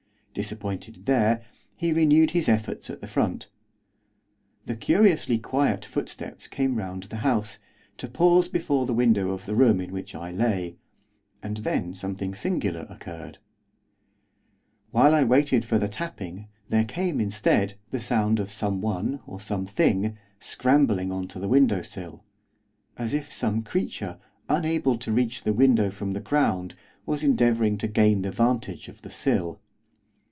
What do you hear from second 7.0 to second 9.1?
the house, to pause before the